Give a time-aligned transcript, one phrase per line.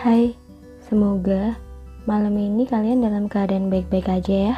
[0.00, 0.32] Hai,
[0.80, 1.60] semoga
[2.08, 4.56] malam ini kalian dalam keadaan baik-baik aja ya.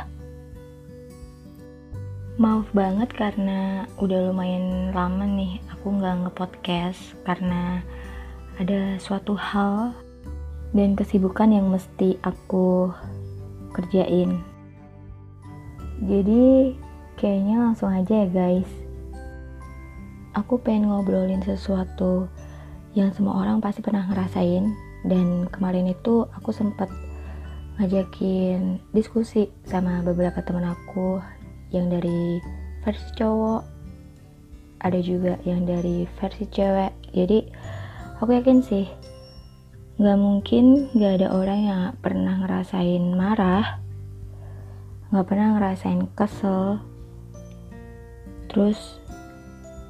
[2.39, 7.83] Maaf banget karena udah lumayan lama nih aku nggak nge-podcast karena
[8.63, 9.91] ada suatu hal
[10.79, 12.95] dan kesibukan yang mesti aku
[13.75, 14.39] kerjain.
[16.07, 16.79] Jadi
[17.19, 18.71] kayaknya langsung aja ya guys.
[20.39, 22.31] Aku pengen ngobrolin sesuatu
[22.95, 24.71] yang semua orang pasti pernah ngerasain
[25.03, 26.89] dan kemarin itu aku sempat
[27.81, 31.19] ngajakin diskusi sama beberapa teman aku
[31.73, 32.39] yang dari
[32.85, 33.63] versi cowok
[34.83, 36.93] ada juga yang dari versi cewek.
[37.15, 37.39] Jadi
[38.19, 38.87] aku yakin sih
[40.03, 43.79] nggak mungkin nggak ada orang yang pernah ngerasain marah
[45.15, 46.83] nggak pernah ngerasain kesel.
[48.51, 49.02] Terus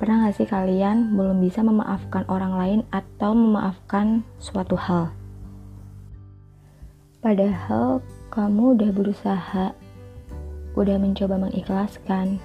[0.02, 5.14] Pernah gak sih kalian belum bisa memaafkan orang lain atau memaafkan suatu hal?
[7.22, 8.02] Padahal
[8.34, 9.70] kamu udah berusaha,
[10.74, 12.42] udah mencoba mengikhlaskan,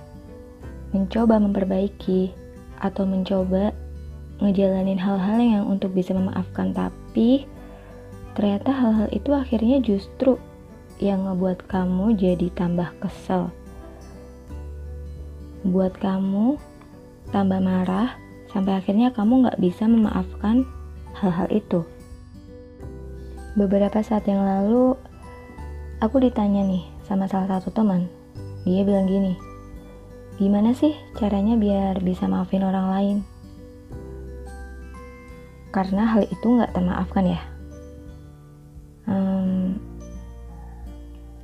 [0.93, 2.29] mencoba memperbaiki,
[2.77, 3.73] atau mencoba
[4.37, 7.49] ngejalanin hal-hal yang untuk bisa memaafkan tapi
[8.37, 10.37] ternyata hal-hal itu akhirnya justru
[11.01, 13.49] yang ngebuat kamu jadi tambah kesel.
[15.65, 16.76] Buat kamu
[17.31, 18.15] tambah marah,
[18.51, 20.63] sampai akhirnya kamu nggak bisa memaafkan
[21.17, 21.83] hal-hal itu.
[23.57, 24.93] Beberapa saat yang lalu,
[25.99, 28.05] aku ditanya nih sama salah satu teman.
[28.63, 29.33] Dia bilang gini,
[30.37, 33.17] gimana sih caranya biar bisa maafin orang lain?
[35.73, 37.41] Karena hal itu nggak termaafkan ya.
[39.07, 39.79] Hmm,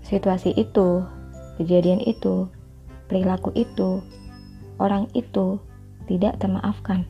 [0.05, 1.01] situasi itu,
[1.57, 2.45] kejadian itu,
[3.07, 4.03] perilaku itu,
[4.77, 5.57] orang itu
[6.07, 7.07] tidak termaafkan.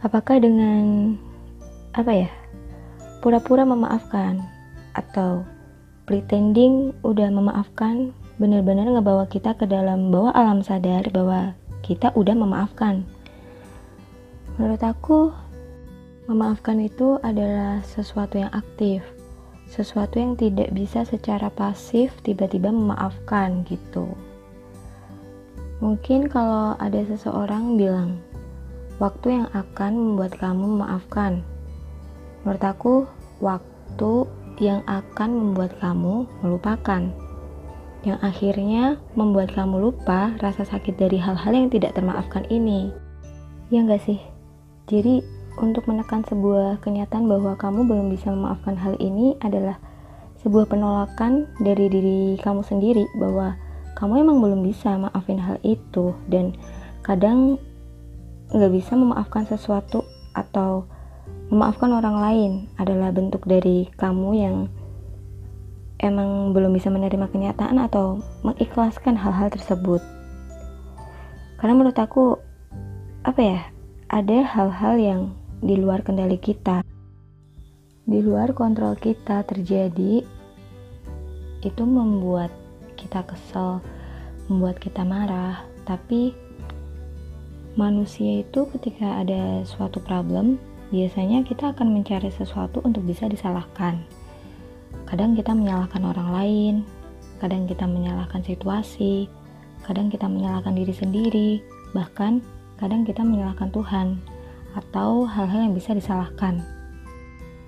[0.00, 1.14] Apakah dengan
[1.92, 2.30] apa ya?
[3.20, 4.40] Pura-pura memaafkan
[4.96, 5.44] atau
[6.08, 11.52] pretending udah memaafkan benar-benar ngebawa kita ke dalam bawah alam sadar bahwa
[11.84, 13.04] kita udah memaafkan.
[14.56, 15.28] Menurut aku,
[16.24, 19.04] memaafkan itu adalah sesuatu yang aktif,
[19.68, 24.08] sesuatu yang tidak bisa secara pasif tiba-tiba memaafkan gitu.
[25.80, 28.20] Mungkin kalau ada seseorang bilang,
[29.00, 31.40] waktu yang akan membuat kamu memaafkan.
[32.44, 32.94] Menurut aku,
[33.40, 34.12] waktu
[34.60, 37.08] yang akan membuat kamu melupakan.
[38.04, 38.84] Yang akhirnya
[39.16, 42.92] membuat kamu lupa rasa sakit dari hal-hal yang tidak termaafkan ini.
[43.72, 44.20] Ya enggak sih?
[44.84, 45.24] Jadi,
[45.56, 49.80] untuk menekan sebuah kenyataan bahwa kamu belum bisa memaafkan hal ini adalah
[50.44, 53.56] sebuah penolakan dari diri kamu sendiri bahwa
[54.00, 56.56] kamu emang belum bisa maafin hal itu dan
[57.04, 57.60] kadang
[58.48, 60.88] nggak bisa memaafkan sesuatu atau
[61.52, 64.56] memaafkan orang lain adalah bentuk dari kamu yang
[66.00, 70.00] emang belum bisa menerima kenyataan atau mengikhlaskan hal-hal tersebut.
[71.60, 72.40] Karena menurut aku
[73.22, 73.60] apa ya?
[74.10, 75.20] Ada hal-hal yang
[75.62, 76.82] di luar kendali kita.
[78.08, 80.24] Di luar kontrol kita terjadi
[81.60, 82.50] itu membuat
[83.00, 83.80] kita kesel,
[84.52, 86.36] membuat kita marah, tapi
[87.80, 90.60] manusia itu ketika ada suatu problem,
[90.92, 94.04] biasanya kita akan mencari sesuatu untuk bisa disalahkan.
[95.08, 96.74] Kadang kita menyalahkan orang lain,
[97.40, 99.26] kadang kita menyalahkan situasi,
[99.88, 101.50] kadang kita menyalahkan diri sendiri,
[101.96, 102.44] bahkan
[102.76, 104.20] kadang kita menyalahkan Tuhan
[104.76, 106.62] atau hal-hal yang bisa disalahkan.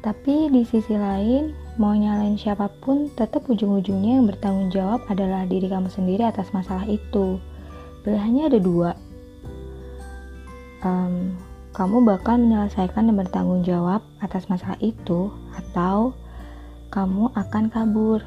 [0.03, 5.69] Tapi di sisi lain, mau nyalain siapa pun, tetap ujung-ujungnya yang bertanggung jawab adalah diri
[5.69, 7.41] kamu sendiri atas masalah itu.
[8.05, 8.91] Pilihannya ada dua.
[10.83, 11.39] Um,
[11.73, 16.13] kamu bakal menyelesaikan dan bertanggung jawab atas masalah itu, atau
[16.93, 18.21] kamu akan kabur.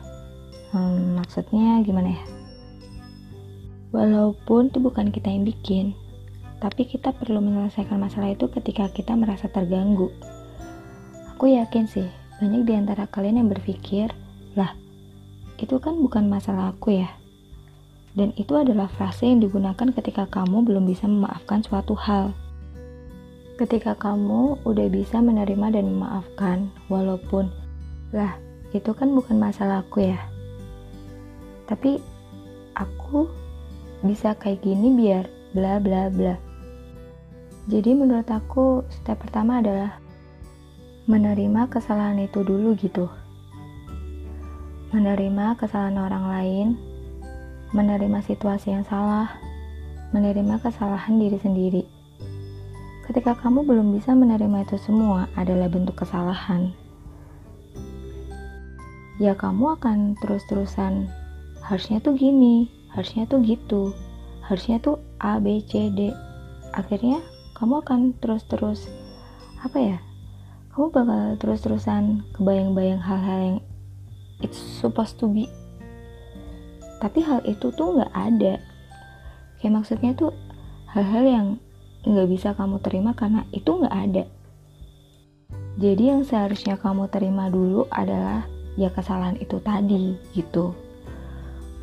[0.74, 2.24] Hmm, maksudnya gimana ya?
[3.94, 5.94] Walaupun itu bukan kita yang bikin,
[6.58, 10.10] tapi kita perlu menyelesaikan masalah itu ketika kita merasa terganggu
[11.36, 14.12] Aku yakin sih, banyak di antara kalian yang berpikir,
[14.60, 14.76] lah,
[15.56, 17.08] itu kan bukan masalah aku ya.
[18.16, 22.32] Dan itu adalah frase yang digunakan ketika kamu belum bisa memaafkan suatu hal.
[23.56, 27.52] Ketika kamu udah bisa menerima dan memaafkan, walaupun,
[28.12, 28.36] lah,
[28.76, 30.20] itu kan bukan masalah aku ya.
[31.68, 32.00] Tapi,
[32.76, 33.32] aku
[34.04, 36.36] bisa kayak gini biar bla bla bla.
[37.72, 39.98] Jadi menurut aku, step pertama adalah
[41.06, 43.06] menerima kesalahan itu dulu gitu.
[44.90, 46.68] Menerima kesalahan orang lain,
[47.78, 49.30] menerima situasi yang salah,
[50.18, 51.84] menerima kesalahan diri sendiri.
[53.06, 56.74] Ketika kamu belum bisa menerima itu semua adalah bentuk kesalahan.
[59.16, 61.08] ya kamu akan terus-terusan
[61.64, 63.94] harusnya tuh gini, harusnya tuh gitu,
[64.42, 66.12] harusnya tuh A, B, C, D.
[66.74, 67.22] Akhirnya
[67.54, 68.90] kamu akan terus-terus
[69.62, 69.98] apa ya?
[70.76, 73.60] Kamu bakal terus-terusan kebayang-bayang hal-hal yang
[74.44, 75.48] it's supposed to be.
[77.00, 78.60] Tapi hal itu tuh nggak ada.
[79.64, 80.36] Kayak maksudnya tuh
[80.92, 81.48] hal-hal yang
[82.04, 84.28] nggak bisa kamu terima karena itu nggak ada.
[85.80, 88.44] Jadi yang seharusnya kamu terima dulu adalah
[88.76, 90.76] ya kesalahan itu tadi gitu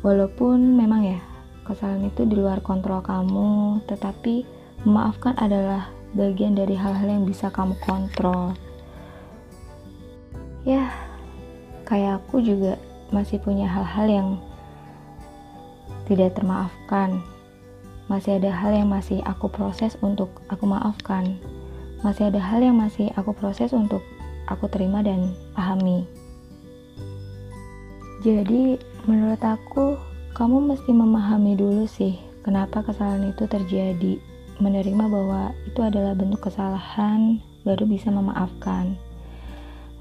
[0.05, 1.19] walaupun memang ya
[1.65, 4.45] kesalahan itu di luar kontrol kamu tetapi
[4.85, 8.53] memaafkan adalah bagian dari hal-hal yang bisa kamu kontrol
[10.63, 10.91] ya
[11.87, 12.79] kayak aku juga
[13.11, 14.29] masih punya hal-hal yang
[16.07, 17.23] tidak termaafkan
[18.11, 21.39] masih ada hal yang masih aku proses untuk aku maafkan
[22.03, 24.03] masih ada hal yang masih aku proses untuk
[24.51, 26.03] aku terima dan pahami
[28.23, 29.99] jadi, menurut aku,
[30.31, 34.15] kamu mesti memahami dulu sih kenapa kesalahan itu terjadi.
[34.63, 38.95] Menerima bahwa itu adalah bentuk kesalahan, baru bisa memaafkan.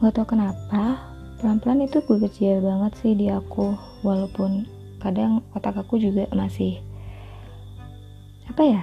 [0.03, 0.99] Gak tau kenapa,
[1.39, 4.67] pelan-pelan itu bekerja banget sih di aku, walaupun
[4.99, 6.83] kadang otak aku juga masih
[8.51, 8.83] apa ya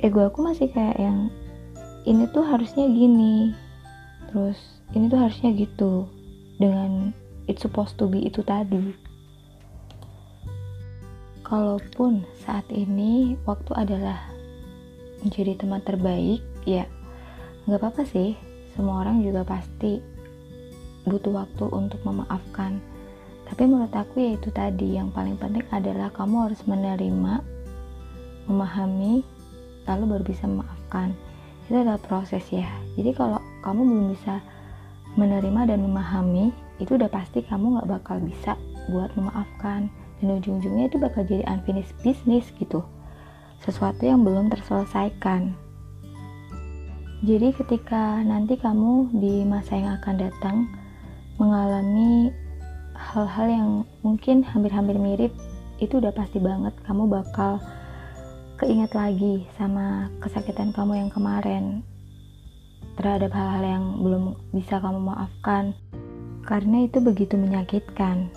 [0.00, 1.28] ego aku masih kayak yang
[2.08, 3.52] ini tuh harusnya gini
[4.28, 4.56] terus
[4.96, 6.08] ini tuh harusnya gitu
[6.60, 7.16] dengan
[7.48, 8.92] it's supposed to be itu tadi.
[11.42, 14.22] Kalaupun saat ini waktu adalah
[15.24, 16.86] menjadi teman terbaik ya
[17.66, 18.38] nggak apa-apa sih
[18.72, 19.98] semua orang juga pasti
[21.08, 22.80] butuh waktu untuk memaafkan.
[23.50, 27.42] Tapi menurut aku ya itu tadi yang paling penting adalah kamu harus menerima
[28.46, 29.22] memahami
[29.86, 31.14] lalu baru bisa memaafkan.
[31.66, 32.66] Itu adalah proses ya.
[32.94, 34.42] Jadi kalau kamu belum bisa
[35.18, 38.54] menerima dan memahami itu udah pasti kamu gak bakal bisa
[38.90, 39.90] buat memaafkan.
[40.20, 42.84] Dan ujung-ujungnya itu bakal jadi unfinished business gitu.
[43.64, 45.52] Sesuatu yang belum terselesaikan.
[47.20, 50.56] Jadi ketika nanti kamu di masa yang akan datang
[51.40, 52.28] mengalami
[52.92, 53.70] hal-hal yang
[54.04, 55.32] mungkin hampir-hampir mirip
[55.80, 57.56] itu udah pasti banget kamu bakal
[58.60, 61.80] keinget lagi sama kesakitan kamu yang kemarin
[63.00, 65.72] terhadap hal-hal yang belum bisa kamu maafkan
[66.44, 68.28] karena itu begitu menyakitkan.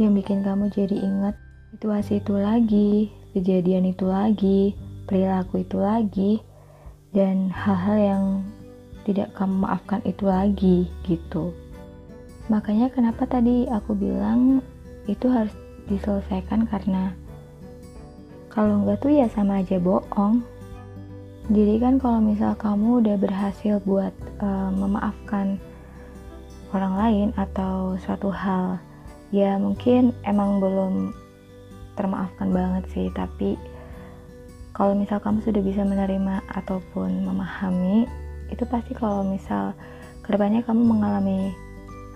[0.00, 1.36] Yang bikin kamu jadi ingat
[1.76, 4.72] situasi itu lagi, kejadian itu lagi,
[5.04, 6.32] perilaku itu lagi,
[7.12, 8.24] dan hal-hal yang
[9.04, 11.52] tidak kamu maafkan itu lagi gitu.
[12.50, 14.62] Makanya kenapa tadi aku bilang
[15.06, 15.52] itu harus
[15.86, 17.14] diselesaikan karena
[18.50, 20.42] kalau enggak tuh ya sama aja bohong.
[21.50, 25.58] Jadi kan kalau misal kamu udah berhasil buat uh, memaafkan
[26.72, 28.80] orang lain atau suatu hal
[29.32, 31.12] ya mungkin emang belum
[31.96, 33.60] termaafkan banget sih tapi
[34.72, 38.08] kalau misal kamu sudah bisa menerima ataupun memahami
[38.48, 39.76] itu pasti kalau misal
[40.24, 41.52] ke depannya kamu mengalami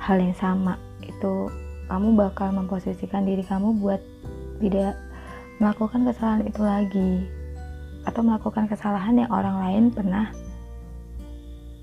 [0.00, 0.76] hal yang sama.
[1.02, 1.48] Itu
[1.87, 4.02] kamu bakal memposisikan diri kamu buat
[4.58, 4.98] tidak
[5.62, 7.12] melakukan kesalahan itu lagi.
[8.06, 10.31] Atau melakukan kesalahan yang orang lain pernah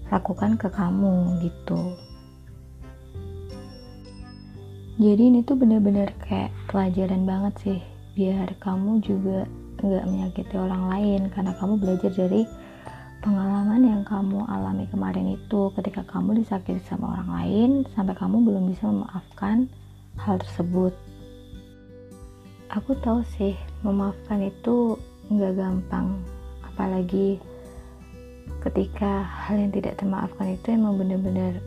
[0.08, 1.98] lakukan ke kamu gitu.
[5.02, 7.80] Jadi ini tuh bener-bener kayak pelajaran banget sih.
[8.14, 9.50] Biar kamu juga
[9.82, 11.22] nggak menyakiti orang lain.
[11.34, 12.46] Karena kamu belajar dari
[13.24, 18.68] pengalaman yang kamu alami kemarin itu ketika kamu disakiti sama orang lain sampai kamu belum
[18.68, 19.72] bisa memaafkan
[20.20, 20.92] hal tersebut.
[22.68, 25.00] Aku tahu sih memaafkan itu
[25.32, 26.20] nggak gampang.
[26.68, 27.40] Apalagi
[28.60, 31.64] ketika hal yang tidak termaafkan itu emang bener-bener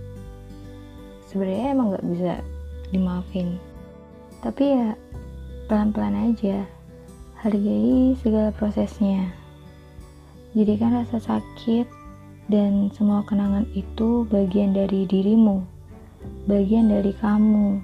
[1.32, 2.32] sebenarnya emang nggak bisa
[2.92, 3.56] dimaafin.
[4.44, 4.92] Tapi ya
[5.72, 6.68] pelan-pelan aja
[7.40, 9.45] hargai segala prosesnya
[10.56, 11.84] jadikan rasa sakit
[12.48, 15.76] dan semua kenangan itu bagian dari dirimu
[16.46, 17.82] bagian dari kamu.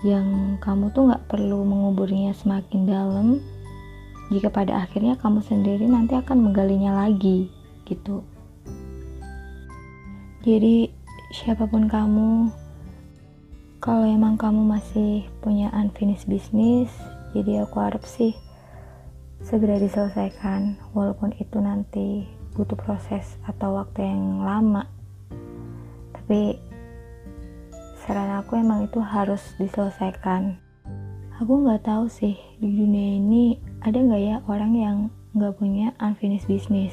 [0.00, 3.26] Yang kamu tuh gak perlu menguburnya semakin dalam
[4.32, 7.52] jika pada akhirnya kamu sendiri nanti akan menggalinya lagi
[7.84, 8.24] gitu.
[10.40, 10.88] Jadi
[11.36, 12.48] siapa pun kamu
[13.84, 16.88] kalau emang kamu masih punya unfinished business
[17.36, 18.32] jadi aku harap sih
[19.40, 24.86] segera diselesaikan walaupun itu nanti butuh proses atau waktu yang lama.
[26.16, 26.60] Tapi
[28.04, 30.60] saran aku emang itu harus diselesaikan.
[31.40, 34.96] Aku nggak tahu sih di dunia ini ada nggak ya orang yang
[35.32, 36.92] nggak punya unfinished business?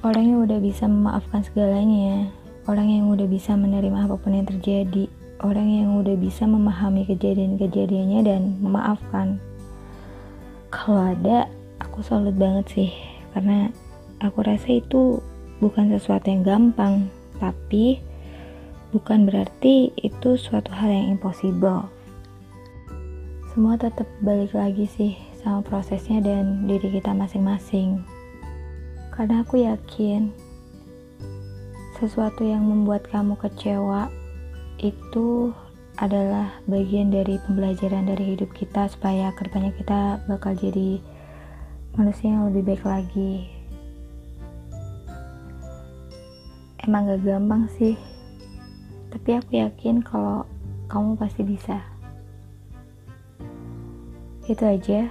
[0.00, 2.32] Orang yang udah bisa memaafkan segalanya
[2.70, 5.10] orang yang udah bisa menerima apa pun yang terjadi,
[5.42, 9.42] orang yang udah bisa memahami kejadian-kejadiannya dan memaafkan.
[10.70, 11.50] Kalau ada,
[11.82, 12.90] aku salut banget sih,
[13.34, 13.74] karena
[14.22, 15.18] aku rasa itu
[15.58, 17.10] bukan sesuatu yang gampang,
[17.42, 17.98] tapi
[18.94, 21.90] bukan berarti itu suatu hal yang impossible.
[23.50, 28.06] Semua tetap balik lagi sih sama prosesnya dan diri kita masing-masing.
[29.10, 30.30] Karena aku yakin
[31.98, 34.06] sesuatu yang membuat kamu kecewa
[34.78, 35.50] itu
[36.00, 40.96] adalah bagian dari pembelajaran dari hidup kita supaya ke depannya kita bakal jadi
[41.94, 43.52] manusia yang lebih baik lagi.
[46.80, 47.94] Emang gak gampang sih
[49.10, 50.46] tapi aku yakin kalau
[50.86, 51.82] kamu pasti bisa.
[54.46, 55.10] Itu aja.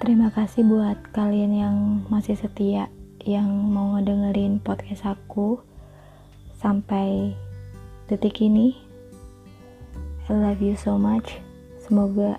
[0.00, 1.76] Terima kasih buat kalian yang
[2.12, 2.92] masih setia
[3.24, 5.60] yang mau ngedengerin podcast aku
[6.60, 7.32] sampai
[8.06, 8.78] detik ini.
[10.26, 11.38] I love you so much.
[11.82, 12.38] Semoga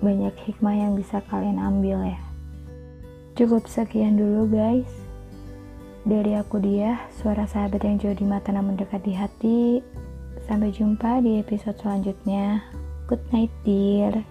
[0.00, 2.20] banyak hikmah yang bisa kalian ambil ya.
[3.36, 4.88] Cukup sekian dulu guys.
[6.08, 9.60] Dari aku dia, suara sahabat yang jauh di mata namun dekat di hati.
[10.48, 12.64] Sampai jumpa di episode selanjutnya.
[13.04, 14.24] Good night dear.